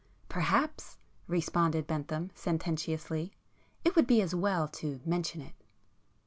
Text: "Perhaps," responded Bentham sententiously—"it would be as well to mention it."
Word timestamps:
"Perhaps," 0.29 0.97
responded 1.27 1.85
Bentham 1.85 2.31
sententiously—"it 2.33 3.95
would 3.95 4.07
be 4.07 4.19
as 4.23 4.33
well 4.33 4.67
to 4.67 4.99
mention 5.05 5.41
it." 5.41 5.53